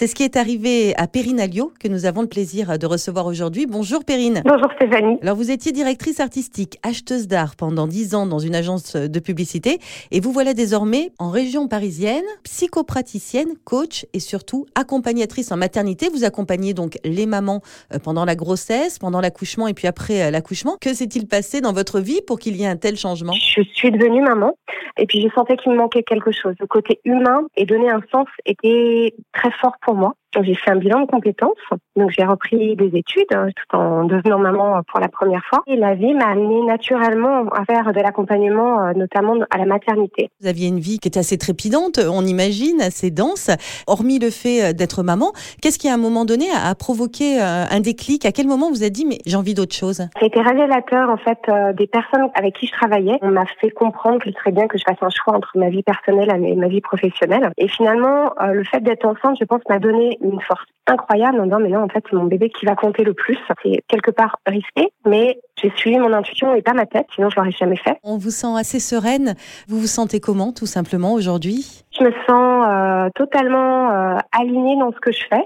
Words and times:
C'est 0.00 0.06
ce 0.06 0.14
qui 0.14 0.22
est 0.22 0.36
arrivé 0.36 0.94
à 0.96 1.08
Perrine 1.08 1.40
Alliot, 1.40 1.72
que 1.80 1.88
nous 1.88 2.06
avons 2.06 2.22
le 2.22 2.28
plaisir 2.28 2.78
de 2.78 2.86
recevoir 2.86 3.26
aujourd'hui. 3.26 3.66
Bonjour 3.66 4.04
Perrine. 4.04 4.42
Bonjour 4.44 4.70
Stéphanie. 4.76 5.18
Alors 5.22 5.34
vous 5.34 5.50
étiez 5.50 5.72
directrice 5.72 6.20
artistique, 6.20 6.78
acheteuse 6.84 7.26
d'art 7.26 7.56
pendant 7.56 7.88
dix 7.88 8.14
ans 8.14 8.24
dans 8.24 8.38
une 8.38 8.54
agence 8.54 8.94
de 8.94 9.18
publicité 9.18 9.80
et 10.12 10.20
vous 10.20 10.30
voilà 10.30 10.54
désormais 10.54 11.10
en 11.18 11.30
région 11.30 11.66
parisienne, 11.66 12.22
psychopraticienne, 12.44 13.48
coach 13.64 14.06
et 14.12 14.20
surtout 14.20 14.66
accompagnatrice 14.76 15.50
en 15.50 15.56
maternité. 15.56 16.08
Vous 16.14 16.22
accompagnez 16.22 16.74
donc 16.74 16.98
les 17.02 17.26
mamans 17.26 17.60
euh, 17.92 17.98
pendant 17.98 18.24
la 18.24 18.36
grossesse, 18.36 19.00
pendant 19.00 19.20
l'accouchement 19.20 19.66
et 19.66 19.74
puis 19.74 19.88
après 19.88 20.22
euh, 20.22 20.30
l'accouchement. 20.30 20.76
Que 20.80 20.94
s'est-il 20.94 21.26
passé 21.26 21.60
dans 21.60 21.72
votre 21.72 21.98
vie 21.98 22.20
pour 22.24 22.38
qu'il 22.38 22.54
y 22.54 22.62
ait 22.62 22.68
un 22.68 22.76
tel 22.76 22.96
changement? 22.96 23.32
Je 23.32 23.62
suis 23.74 23.90
devenue 23.90 24.22
maman 24.22 24.54
et 24.98 25.06
puis 25.06 25.22
je 25.22 25.28
sentais 25.34 25.56
qu'il 25.56 25.72
me 25.72 25.76
manquait 25.76 26.02
quelque 26.02 26.32
chose. 26.32 26.54
Le 26.60 26.66
côté 26.66 27.00
humain 27.04 27.46
et 27.56 27.64
donner 27.64 27.90
un 27.90 28.02
sens 28.10 28.26
était 28.44 29.14
très 29.32 29.50
fort 29.60 29.76
pour 29.82 29.94
moi. 29.94 30.14
J'ai 30.40 30.54
fait 30.54 30.70
un 30.70 30.76
bilan 30.76 31.00
de 31.00 31.06
compétences, 31.06 31.56
donc 31.96 32.10
j'ai 32.10 32.24
repris 32.24 32.76
des 32.76 32.90
études 32.94 33.32
hein, 33.34 33.48
tout 33.56 33.76
en 33.76 34.04
devenant 34.04 34.38
maman 34.38 34.82
pour 34.86 35.00
la 35.00 35.08
première 35.08 35.42
fois. 35.48 35.62
Et 35.66 35.76
la 35.76 35.94
vie 35.94 36.12
m'a 36.14 36.26
amené 36.26 36.62
naturellement 36.66 37.46
à 37.48 37.64
faire 37.64 37.92
de 37.92 38.00
l'accompagnement, 38.00 38.84
euh, 38.84 38.92
notamment 38.92 39.36
à 39.50 39.56
la 39.56 39.64
maternité. 39.64 40.28
Vous 40.40 40.46
aviez 40.46 40.68
une 40.68 40.80
vie 40.80 40.98
qui 40.98 41.08
était 41.08 41.20
assez 41.20 41.38
trépidante, 41.38 41.98
on 41.98 42.26
imagine, 42.26 42.80
assez 42.82 43.10
dense. 43.10 43.50
Hormis 43.86 44.18
le 44.18 44.30
fait 44.30 44.62
euh, 44.62 44.72
d'être 44.74 45.02
maman, 45.02 45.32
qu'est-ce 45.62 45.78
qui 45.78 45.88
à 45.88 45.94
un 45.94 45.98
moment 45.98 46.26
donné 46.26 46.46
a 46.54 46.74
provoqué 46.74 47.40
euh, 47.40 47.64
un 47.70 47.80
déclic? 47.80 48.26
À 48.26 48.32
quel 48.32 48.46
moment 48.46 48.68
vous 48.70 48.82
avez 48.82 48.90
dit 48.90 49.06
mais 49.06 49.18
j'ai 49.24 49.36
envie 49.36 49.54
d'autre 49.54 49.74
chose? 49.74 49.96
Ça 49.96 50.08
a 50.20 50.26
été 50.26 50.40
révélateur 50.40 51.08
en 51.08 51.16
fait 51.16 51.38
des 51.74 51.86
personnes 51.86 52.28
avec 52.34 52.54
qui 52.54 52.66
je 52.66 52.72
travaillais. 52.72 53.18
On 53.22 53.30
m'a 53.30 53.46
fait 53.60 53.70
comprendre 53.70 54.20
qu'il 54.22 54.34
serait 54.34 54.52
bien 54.52 54.68
que 54.68 54.76
je 54.76 54.84
fasse 54.86 54.98
un 55.00 55.08
choix 55.08 55.34
entre 55.34 55.56
ma 55.56 55.70
vie 55.70 55.82
personnelle 55.82 56.30
et 56.44 56.54
ma 56.54 56.68
vie 56.68 56.82
professionnelle. 56.82 57.50
Et 57.56 57.68
finalement, 57.68 58.34
le 58.52 58.62
fait 58.64 58.80
d'être 58.80 59.06
enceinte, 59.06 59.36
je 59.40 59.44
pense, 59.44 59.62
m'a 59.68 59.78
donné 59.78 60.17
une 60.20 60.40
force 60.42 60.64
incroyable 60.86 61.40
en 61.40 61.44
disant 61.44 61.60
mais 61.60 61.68
non 61.68 61.82
en 61.82 61.88
fait 61.88 62.02
c'est 62.08 62.16
mon 62.16 62.24
bébé 62.24 62.50
qui 62.50 62.66
va 62.66 62.74
compter 62.74 63.04
le 63.04 63.14
plus. 63.14 63.38
C'est 63.62 63.82
quelque 63.88 64.10
part 64.10 64.38
risqué, 64.46 64.92
mais 65.06 65.38
j'ai 65.60 65.70
suivi 65.76 65.98
mon 65.98 66.12
intuition 66.12 66.54
et 66.54 66.62
pas 66.62 66.72
ma 66.72 66.86
tête, 66.86 67.06
sinon 67.14 67.30
je 67.30 67.36
l'aurais 67.36 67.50
jamais 67.50 67.76
fait. 67.76 67.96
On 68.02 68.16
vous 68.16 68.30
sent 68.30 68.54
assez 68.56 68.80
sereine. 68.80 69.34
Vous 69.68 69.78
vous 69.80 69.86
sentez 69.86 70.20
comment 70.20 70.52
tout 70.52 70.66
simplement 70.66 71.12
aujourd'hui? 71.12 71.84
Je 71.98 72.04
me 72.04 72.12
sens 72.28 72.66
euh, 72.68 73.10
totalement 73.14 73.90
euh, 73.90 74.16
alignée 74.38 74.76
dans 74.78 74.92
ce 74.92 75.00
que 75.00 75.10
je 75.10 75.24
fais. 75.28 75.42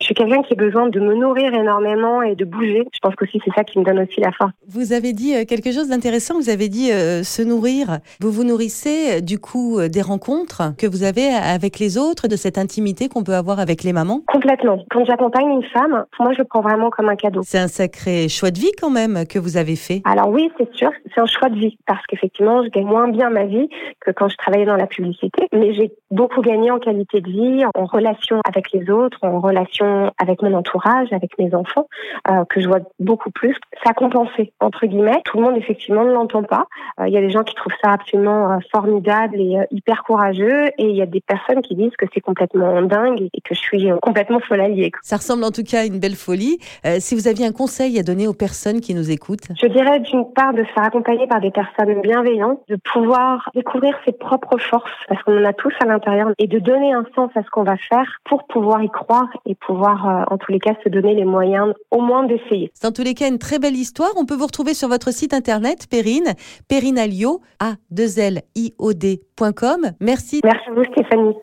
Je 0.00 0.06
suis 0.06 0.14
quelqu'un 0.14 0.42
qui 0.42 0.52
a 0.52 0.56
besoin 0.56 0.88
de 0.88 1.00
me 1.00 1.14
nourrir 1.14 1.54
énormément 1.54 2.22
et 2.22 2.34
de 2.34 2.44
bouger. 2.44 2.86
Je 2.92 2.98
pense 3.00 3.14
qu'aussi 3.14 3.40
c'est 3.44 3.54
ça 3.54 3.64
qui 3.64 3.78
me 3.78 3.84
donne 3.84 4.00
aussi 4.00 4.20
la 4.20 4.32
force. 4.32 4.52
Vous 4.68 4.92
avez 4.92 5.12
dit 5.12 5.34
euh, 5.34 5.44
quelque 5.44 5.72
chose 5.72 5.88
d'intéressant. 5.88 6.34
Vous 6.34 6.50
avez 6.50 6.68
dit 6.68 6.88
se 6.88 7.42
nourrir. 7.42 7.98
Vous 8.20 8.30
vous 8.30 8.44
nourrissez 8.44 9.22
du 9.22 9.38
coup 9.38 9.80
des 9.88 10.02
rencontres 10.02 10.74
que 10.76 10.86
vous 10.86 11.04
avez 11.04 11.28
avec 11.28 11.78
les 11.78 11.96
autres, 11.96 12.28
de 12.28 12.36
cette 12.36 12.58
intimité 12.58 13.08
qu'on 13.08 13.24
peut 13.24 13.34
avoir 13.34 13.60
avec 13.60 13.82
les 13.82 13.92
mamans? 13.92 14.22
Complètement. 14.26 14.84
Quand 14.90 15.04
j'accompagne 15.04 15.48
une 15.48 15.64
femme, 15.64 16.04
moi 16.18 16.32
je 16.32 16.38
le 16.38 16.44
prends 16.44 16.60
vraiment 16.60 16.90
comme 16.90 17.08
un 17.08 17.16
cadeau. 17.16 17.40
C'est 17.44 17.58
un 17.58 17.68
sacré 17.68 18.28
choix 18.28 18.50
de 18.50 18.58
vie 18.58 18.72
quand 18.80 18.90
même 18.90 19.24
que 19.26 19.38
vous 19.38 19.56
avez 19.56 19.76
fait. 19.76 20.02
Alors 20.04 20.28
oui, 20.28 20.50
c'est 20.58 20.72
sûr, 20.74 20.90
c'est 21.14 21.20
un 21.20 21.26
choix 21.26 21.48
de 21.48 21.58
vie 21.58 21.78
parce 21.86 22.04
qu'effectivement, 22.06 22.62
je 22.64 22.68
gagne 22.68 22.86
moins 22.86 23.08
bien 23.08 23.30
ma 23.30 23.44
vie 23.44 23.68
que 24.00 24.10
quand 24.10 24.28
je 24.28 24.36
travaillais 24.36 24.66
dans 24.66 24.76
la 24.76 24.86
publicité, 24.86 25.48
mais 25.52 25.72
j'ai 25.74 25.93
beaucoup 26.10 26.42
gagné 26.42 26.70
en 26.70 26.78
qualité 26.78 27.20
de 27.20 27.30
vie, 27.30 27.64
en 27.74 27.84
relation 27.86 28.40
avec 28.46 28.72
les 28.72 28.90
autres, 28.90 29.18
en 29.22 29.40
relation 29.40 30.12
avec 30.18 30.42
mon 30.42 30.54
entourage, 30.54 31.12
avec 31.12 31.38
mes 31.38 31.54
enfants, 31.54 31.88
euh, 32.30 32.44
que 32.48 32.60
je 32.60 32.68
vois 32.68 32.80
beaucoup 33.00 33.30
plus. 33.30 33.56
Ça 33.82 33.90
a 33.90 33.94
compensé, 33.94 34.52
entre 34.60 34.86
guillemets. 34.86 35.20
Tout 35.24 35.38
le 35.38 35.44
monde, 35.44 35.56
effectivement, 35.56 36.04
ne 36.04 36.12
l'entend 36.12 36.42
pas. 36.42 36.66
Euh, 37.00 37.08
il 37.08 37.12
y 37.12 37.18
a 37.18 37.20
des 37.20 37.30
gens 37.30 37.42
qui 37.42 37.54
trouvent 37.54 37.74
ça 37.82 37.90
absolument 37.90 38.52
euh, 38.52 38.58
formidable 38.70 39.36
et 39.36 39.58
hyper 39.70 40.04
courageux, 40.04 40.68
et 40.78 40.84
il 40.84 40.96
y 40.96 41.02
a 41.02 41.06
des 41.06 41.20
personnes 41.20 41.62
qui 41.62 41.74
disent 41.74 41.96
que 41.98 42.06
c'est 42.14 42.20
complètement 42.20 42.82
dingue 42.82 43.28
et 43.32 43.40
que 43.40 43.54
je 43.54 43.60
suis 43.60 43.88
complètement 44.02 44.40
folle 44.40 44.60
alliée. 44.60 44.92
Ça 45.02 45.16
ressemble 45.16 45.44
en 45.44 45.50
tout 45.50 45.64
cas 45.64 45.80
à 45.80 45.84
une 45.84 45.98
belle 45.98 46.14
folie. 46.14 46.58
si 46.98 47.14
vous 47.14 47.28
aviez 47.28 47.46
un 47.46 47.52
conseil 47.52 47.98
à 47.98 48.02
donner 48.02 48.28
aux 48.28 48.34
personnes 48.34 48.80
qui 48.80 48.94
nous 48.94 49.10
écoutent? 49.10 49.48
Je 49.60 49.66
dirais 49.66 50.00
d'une 50.00 50.32
part 50.32 50.52
de 50.52 50.64
se 50.64 50.72
faire 50.72 50.84
accompagner 50.84 51.26
par 51.26 51.40
des 51.40 51.50
personnes 51.50 52.00
bienveillantes, 52.02 52.60
de 52.68 52.76
pouvoir 52.92 53.50
découvrir 53.54 53.96
ses 54.04 54.12
propres 54.12 54.58
forces, 54.58 54.90
parce 55.08 55.22
qu'on 55.22 55.40
en 55.40 55.44
a 55.44 55.52
tous 55.52 55.72
à 55.80 55.83
l'intérieur, 55.86 56.32
et 56.38 56.46
de 56.46 56.58
donner 56.58 56.92
un 56.92 57.04
sens 57.14 57.30
à 57.34 57.42
ce 57.42 57.50
qu'on 57.50 57.64
va 57.64 57.76
faire 57.76 58.06
pour 58.24 58.46
pouvoir 58.46 58.82
y 58.82 58.88
croire 58.88 59.28
et 59.46 59.54
pouvoir, 59.54 60.08
euh, 60.08 60.34
en 60.34 60.38
tous 60.38 60.52
les 60.52 60.58
cas, 60.58 60.74
se 60.82 60.88
donner 60.88 61.14
les 61.14 61.24
moyens 61.24 61.74
au 61.90 62.00
moins 62.00 62.24
d'essayer. 62.24 62.70
C'est 62.74 62.86
en 62.86 62.92
tous 62.92 63.02
les 63.02 63.14
cas 63.14 63.28
une 63.28 63.38
très 63.38 63.58
belle 63.58 63.76
histoire. 63.76 64.10
On 64.16 64.26
peut 64.26 64.34
vous 64.34 64.46
retrouver 64.46 64.74
sur 64.74 64.88
votre 64.88 65.12
site 65.12 65.34
internet, 65.34 65.86
Perrine, 65.90 66.34
Perrine 66.68 66.98
a 66.98 67.74
2 67.90 68.18
l 68.18 68.42
i 68.54 68.74
o 68.78 68.92
d.com. 68.92 69.92
Merci. 70.00 70.40
Merci 70.44 70.68
à 70.68 70.72
vous, 70.72 70.84
Stéphanie. 70.84 71.34